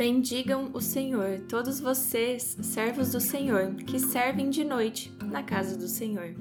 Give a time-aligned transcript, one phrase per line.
[0.00, 5.86] Bendigam o Senhor, todos vocês, servos do Senhor, que servem de noite na casa do
[5.86, 6.34] Senhor.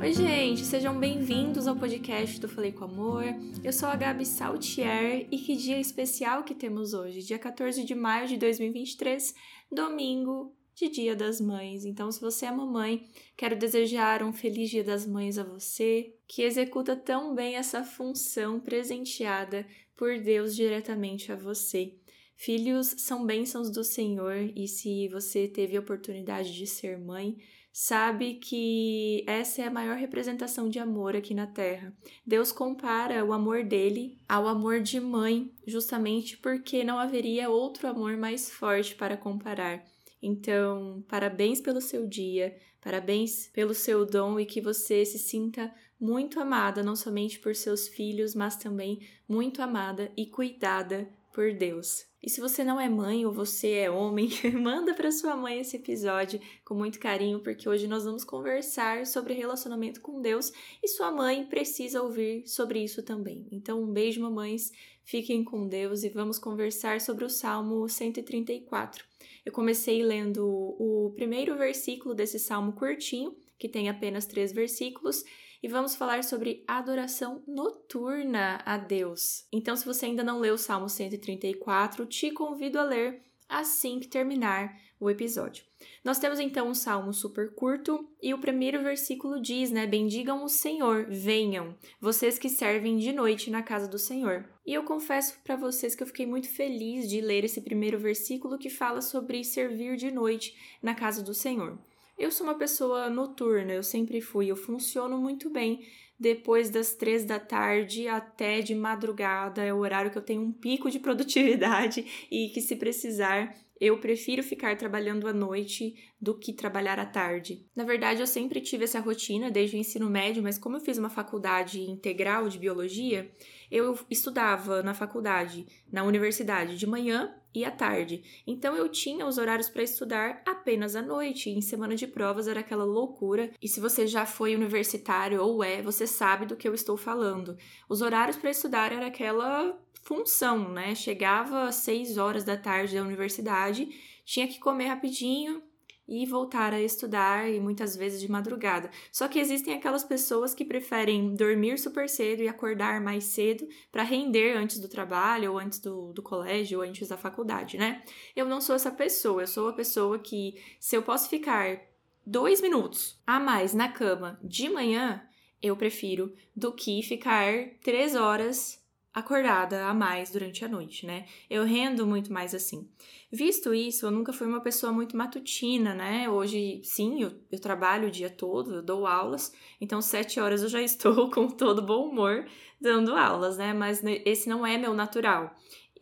[0.00, 3.24] Oi, gente, sejam bem-vindos ao podcast do Falei com Amor.
[3.62, 7.94] Eu sou a Gabi Saltier e que dia especial que temos hoje, dia 14 de
[7.94, 9.34] maio de 2023,
[9.70, 11.84] domingo de Dia das Mães.
[11.84, 16.42] Então, se você é mamãe, quero desejar um feliz Dia das Mães a você, que
[16.42, 19.66] executa tão bem essa função presenteada
[19.96, 21.94] por Deus diretamente a você.
[22.34, 27.36] Filhos são bênçãos do Senhor e se você teve a oportunidade de ser mãe,
[27.72, 31.96] sabe que essa é a maior representação de amor aqui na Terra.
[32.26, 38.16] Deus compara o amor dele ao amor de mãe, justamente porque não haveria outro amor
[38.16, 39.91] mais forte para comparar.
[40.22, 46.38] Então, parabéns pelo seu dia, parabéns pelo seu dom e que você se sinta muito
[46.38, 52.11] amada, não somente por seus filhos, mas também muito amada e cuidada por Deus.
[52.22, 55.74] E se você não é mãe ou você é homem, manda para sua mãe esse
[55.74, 61.10] episódio com muito carinho, porque hoje nós vamos conversar sobre relacionamento com Deus e sua
[61.10, 63.48] mãe precisa ouvir sobre isso também.
[63.50, 64.70] Então, um beijo, mamães,
[65.02, 69.04] fiquem com Deus e vamos conversar sobre o Salmo 134.
[69.44, 75.24] Eu comecei lendo o primeiro versículo desse salmo curtinho, que tem apenas três versículos,
[75.62, 79.46] e vamos falar sobre adoração noturna a Deus.
[79.52, 84.08] Então, se você ainda não leu o Salmo 134, te convido a ler assim que
[84.08, 85.64] terminar o episódio.
[86.04, 89.84] Nós temos então um salmo super curto e o primeiro versículo diz, né?
[89.84, 94.48] Bendigam o Senhor, venham, vocês que servem de noite na casa do Senhor.
[94.64, 98.56] E eu confesso para vocês que eu fiquei muito feliz de ler esse primeiro versículo
[98.56, 101.78] que fala sobre servir de noite na casa do Senhor.
[102.18, 105.80] Eu sou uma pessoa noturna, eu sempre fui, eu funciono muito bem
[106.22, 110.52] depois das três da tarde até de madrugada, é o horário que eu tenho um
[110.52, 116.52] pico de produtividade e que, se precisar, eu prefiro ficar trabalhando à noite do que
[116.52, 117.66] trabalhar à tarde.
[117.74, 120.96] Na verdade, eu sempre tive essa rotina desde o ensino médio, mas como eu fiz
[120.96, 123.28] uma faculdade integral de biologia,
[123.72, 128.22] eu estudava na faculdade, na universidade, de manhã e à tarde.
[128.46, 131.48] Então eu tinha os horários para estudar apenas à noite.
[131.48, 133.50] E em semana de provas era aquela loucura.
[133.62, 137.56] E se você já foi universitário ou é, você sabe do que eu estou falando.
[137.88, 140.94] Os horários para estudar era aquela função, né?
[140.94, 143.88] Chegava às 6 horas da tarde da universidade,
[144.22, 145.62] tinha que comer rapidinho
[146.06, 148.90] e voltar a estudar e muitas vezes de madrugada.
[149.10, 154.02] Só que existem aquelas pessoas que preferem dormir super cedo e acordar mais cedo para
[154.02, 158.02] render antes do trabalho ou antes do, do colégio ou antes da faculdade, né?
[158.34, 161.80] Eu não sou essa pessoa, eu sou a pessoa que se eu posso ficar
[162.26, 165.22] dois minutos a mais na cama de manhã,
[165.62, 167.52] eu prefiro do que ficar
[167.82, 168.81] três horas
[169.14, 171.26] acordada a mais durante a noite, né?
[171.48, 172.88] Eu rendo muito mais assim.
[173.30, 176.28] Visto isso, eu nunca fui uma pessoa muito matutina, né?
[176.28, 180.68] Hoje, sim, eu, eu trabalho o dia todo, eu dou aulas, então sete horas eu
[180.68, 182.46] já estou com todo bom humor
[182.80, 183.72] dando aulas, né?
[183.72, 185.54] Mas esse não é meu natural.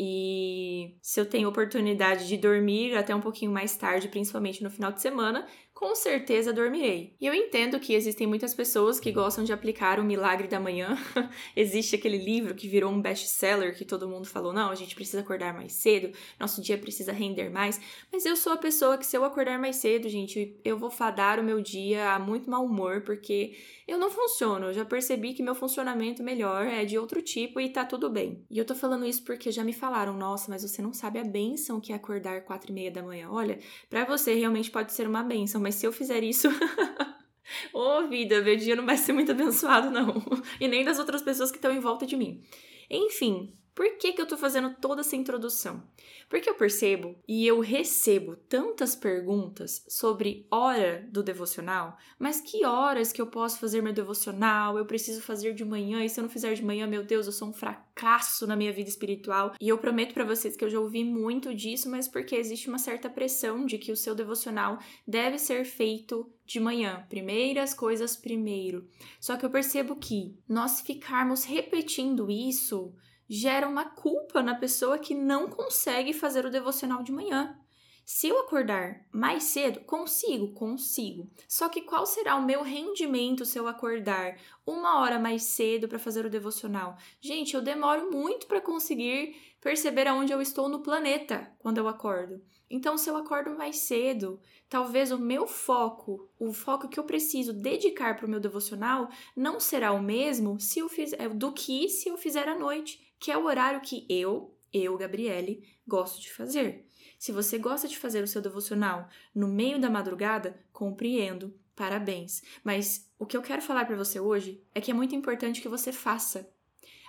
[0.03, 4.91] E se eu tenho oportunidade de dormir até um pouquinho mais tarde, principalmente no final
[4.91, 5.47] de semana,
[5.80, 7.16] com certeza dormirei.
[7.18, 10.94] E eu entendo que existem muitas pessoas que gostam de aplicar o milagre da manhã.
[11.56, 15.20] Existe aquele livro que virou um best-seller que todo mundo falou: não, a gente precisa
[15.20, 17.80] acordar mais cedo, nosso dia precisa render mais.
[18.12, 21.41] Mas eu sou a pessoa que, se eu acordar mais cedo, gente, eu vou fadar
[21.41, 23.56] o meu dia a muito mau humor, porque
[23.88, 24.66] eu não funciono.
[24.66, 28.44] Eu já percebi que meu funcionamento melhor é de outro tipo e tá tudo bem.
[28.50, 31.24] E eu tô falando isso porque já me falaram: nossa, mas você não sabe a
[31.24, 33.30] benção que é acordar quatro e meia da manhã.
[33.30, 33.58] Olha,
[33.88, 36.48] para você realmente pode ser uma benção, mas mas se eu fizer isso.
[37.72, 40.20] Ô oh, vida, meu dia não vai ser muito abençoado, não.
[40.60, 42.42] E nem das outras pessoas que estão em volta de mim.
[42.91, 45.82] Enfim, por que, que eu tô fazendo toda essa introdução?
[46.28, 53.10] Porque eu percebo e eu recebo tantas perguntas sobre hora do devocional, mas que horas
[53.10, 54.76] que eu posso fazer meu devocional?
[54.76, 57.32] Eu preciso fazer de manhã, e se eu não fizer de manhã, meu Deus, eu
[57.32, 59.54] sou um fracasso na minha vida espiritual.
[59.58, 62.78] E eu prometo para vocês que eu já ouvi muito disso, mas porque existe uma
[62.78, 64.78] certa pressão de que o seu devocional
[65.09, 68.86] deve ser feito de manhã, primeiras coisas primeiro.
[69.18, 72.94] Só que eu percebo que nós ficarmos repetindo isso
[73.32, 77.56] gera uma culpa na pessoa que não consegue fazer o devocional de manhã.
[78.04, 81.30] Se eu acordar mais cedo, consigo, consigo.
[81.47, 84.36] Só que qual será o meu rendimento se eu acordar
[84.66, 86.97] uma hora mais cedo para fazer o devocional?
[87.21, 92.42] Gente, eu demoro muito para conseguir perceber aonde eu estou no planeta quando eu acordo.
[92.68, 97.53] Então, se eu acordo mais cedo, talvez o meu foco, o foco que eu preciso
[97.53, 102.09] dedicar para o meu devocional, não será o mesmo se eu fizer, do que se
[102.09, 106.87] eu fizer à noite que é o horário que eu eu, Gabriele, gosto de fazer.
[107.19, 112.43] Se você gosta de fazer o seu devocional no meio da madrugada, compreendo, parabéns.
[112.63, 115.69] Mas o que eu quero falar para você hoje é que é muito importante que
[115.69, 116.51] você faça.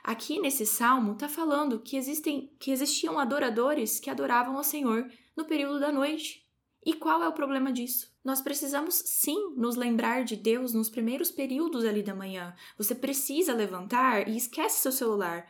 [0.04, 5.46] Aqui nesse salmo está falando que existem que existiam adoradores que adoravam ao Senhor no
[5.46, 6.44] período da noite.
[6.84, 8.12] E qual é o problema disso?
[8.24, 12.56] Nós precisamos sim nos lembrar de Deus nos primeiros períodos ali da manhã.
[12.76, 15.46] Você precisa levantar e esquece seu celular.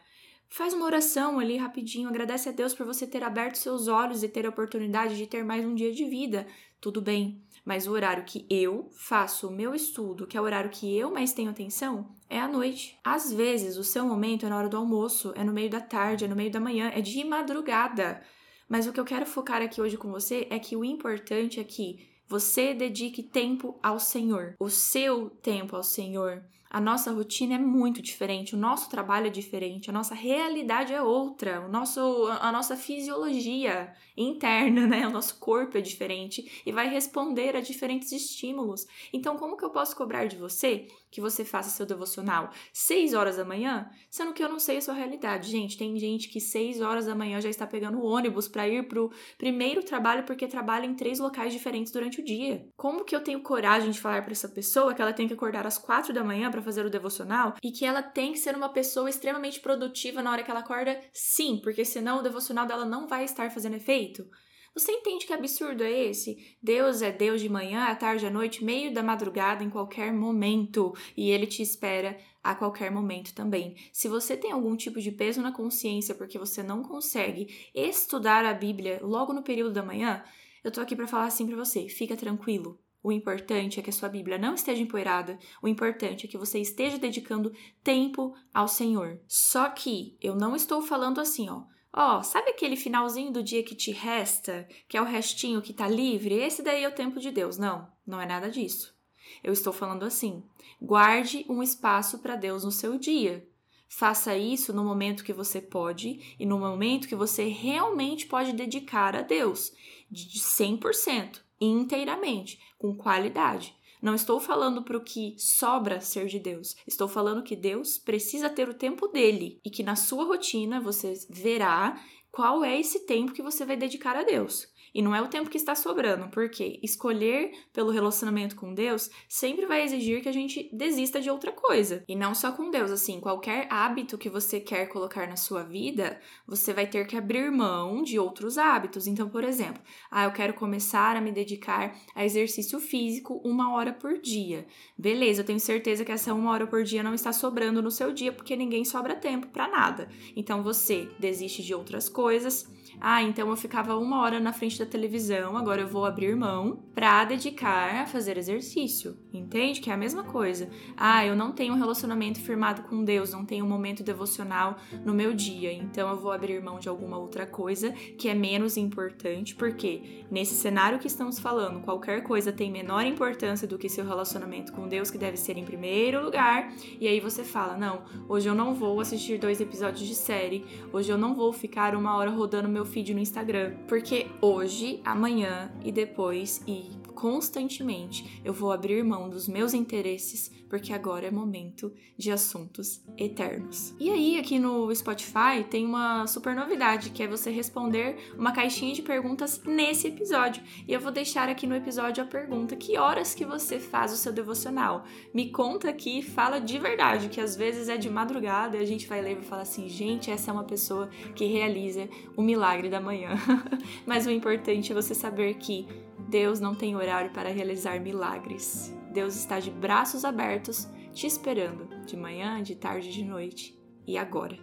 [0.54, 4.28] Faz uma oração ali rapidinho, agradece a Deus por você ter aberto seus olhos e
[4.28, 6.46] ter a oportunidade de ter mais um dia de vida.
[6.82, 10.70] Tudo bem, mas o horário que eu faço o meu estudo, que é o horário
[10.70, 13.00] que eu mais tenho atenção, é à noite.
[13.02, 16.26] Às vezes, o seu momento é na hora do almoço, é no meio da tarde,
[16.26, 18.22] é no meio da manhã, é de madrugada.
[18.68, 21.64] Mas o que eu quero focar aqui hoje com você é que o importante é
[21.64, 26.44] que você dedique tempo ao Senhor, o seu tempo ao Senhor.
[26.74, 31.02] A nossa rotina é muito diferente, o nosso trabalho é diferente, a nossa realidade é
[31.02, 32.00] outra, o nosso,
[32.40, 35.06] a nossa fisiologia interna, né?
[35.06, 38.88] O nosso corpo é diferente e vai responder a diferentes estímulos.
[39.12, 43.36] Então, como que eu posso cobrar de você que você faça seu devocional 6 horas
[43.36, 45.52] da manhã, sendo que eu não sei a sua realidade?
[45.52, 48.88] Gente, tem gente que 6 horas da manhã já está pegando o ônibus para ir
[48.88, 52.66] pro primeiro trabalho porque trabalha em três locais diferentes durante o dia.
[52.78, 55.68] Como que eu tenho coragem de falar para essa pessoa que ela tem que acordar
[55.68, 58.56] às 4 da manhã para para fazer o devocional e que ela tem que ser
[58.56, 62.86] uma pessoa extremamente produtiva na hora que ela acorda, sim, porque senão o devocional dela
[62.86, 64.30] não vai estar fazendo efeito.
[64.74, 66.56] Você entende que absurdo é esse?
[66.64, 70.94] Deus é Deus de manhã, à tarde, à noite, meio da madrugada, em qualquer momento,
[71.18, 73.76] e Ele te espera a qualquer momento também.
[73.92, 78.54] Se você tem algum tipo de peso na consciência porque você não consegue estudar a
[78.54, 80.24] Bíblia logo no período da manhã,
[80.64, 82.80] eu tô aqui para falar assim para você, fica tranquilo.
[83.04, 85.40] O importante é que a sua Bíblia não esteja empoeirada.
[85.62, 87.54] O importante é que você esteja dedicando
[87.84, 89.20] tempo ao Senhor.
[89.28, 91.64] Só que eu não estou falando assim, ó.
[91.94, 95.74] Ó, oh, sabe aquele finalzinho do dia que te resta, que é o restinho que
[95.74, 96.36] tá livre?
[96.36, 97.58] Esse daí é o tempo de Deus.
[97.58, 98.96] Não, não é nada disso.
[99.44, 100.42] Eu estou falando assim:
[100.82, 103.46] guarde um espaço para Deus no seu dia.
[103.90, 109.18] Faça isso no momento que você pode e no momento que você realmente pode dedicar
[109.18, 109.74] a Deus,
[110.10, 113.76] de 100% inteiramente, com qualidade.
[114.02, 116.76] Não estou falando para o que sobra ser de Deus.
[116.88, 121.14] Estou falando que Deus precisa ter o tempo dele e que na sua rotina você
[121.30, 124.68] verá qual é esse tempo que você vai dedicar a Deus.
[124.94, 129.66] E não é o tempo que está sobrando, porque escolher pelo relacionamento com Deus sempre
[129.66, 132.04] vai exigir que a gente desista de outra coisa.
[132.08, 136.20] E não só com Deus, assim, qualquer hábito que você quer colocar na sua vida,
[136.46, 139.08] você vai ter que abrir mão de outros hábitos.
[139.08, 143.94] Então, por exemplo, ah, eu quero começar a me dedicar a exercício físico uma hora
[143.94, 144.66] por dia.
[144.98, 148.12] Beleza, eu tenho certeza que essa uma hora por dia não está sobrando no seu
[148.12, 150.10] dia, porque ninguém sobra tempo para nada.
[150.36, 154.86] Então você desiste de outras coisas ah, então eu ficava uma hora na frente da
[154.86, 159.18] televisão, agora eu vou abrir mão para dedicar a fazer exercício.
[159.34, 159.80] Entende?
[159.80, 160.70] Que é a mesma coisa.
[160.98, 165.14] Ah, eu não tenho um relacionamento firmado com Deus, não tenho um momento devocional no
[165.14, 169.56] meu dia, então eu vou abrir mão de alguma outra coisa que é menos importante,
[169.56, 174.72] porque nesse cenário que estamos falando, qualquer coisa tem menor importância do que seu relacionamento
[174.74, 176.74] com Deus, que deve ser em primeiro lugar.
[177.00, 181.12] E aí você fala: não, hoje eu não vou assistir dois episódios de série, hoje
[181.12, 185.92] eu não vou ficar uma hora rodando meu feed no Instagram, porque hoje, amanhã e
[185.92, 192.32] depois e constantemente eu vou abrir mão dos meus interesses, porque agora é momento de
[192.32, 193.94] assuntos eternos.
[194.00, 198.96] E aí, aqui no Spotify tem uma super novidade, que é você responder uma caixinha
[198.96, 200.64] de perguntas nesse episódio.
[200.88, 204.18] E eu vou deixar aqui no episódio a pergunta: que horas que você faz o
[204.18, 205.06] seu devocional?
[205.32, 209.06] Me conta aqui, fala de verdade, que às vezes é de madrugada e a gente
[209.06, 213.00] vai ler e falar assim: gente, essa é uma pessoa que realiza o milagre da
[213.00, 213.38] manhã.
[214.08, 215.86] Mas o importante é você saber que
[216.32, 218.96] Deus não tem horário para realizar milagres.
[219.12, 224.58] Deus está de braços abertos te esperando, de manhã, de tarde, de noite e agora.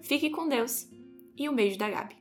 [0.00, 0.88] Fique com Deus
[1.36, 2.19] e um beijo da Gabi.